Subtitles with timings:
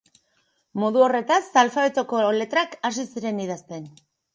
[0.83, 3.93] Modu horretaz alfabetoko letrak hasi zen idazten.